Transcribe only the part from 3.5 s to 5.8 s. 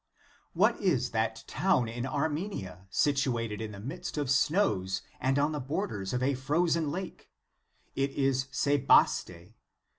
in the midst of snows, and on the